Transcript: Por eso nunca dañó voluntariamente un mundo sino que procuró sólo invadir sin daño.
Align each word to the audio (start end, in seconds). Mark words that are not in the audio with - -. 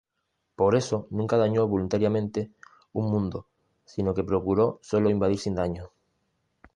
Por 0.55 0.75
eso 0.75 1.05
nunca 1.11 1.37
dañó 1.37 1.67
voluntariamente 1.67 2.49
un 2.91 3.11
mundo 3.11 3.45
sino 3.85 4.15
que 4.15 4.23
procuró 4.23 4.79
sólo 4.81 5.11
invadir 5.11 5.37
sin 5.37 5.53
daño. 5.53 5.91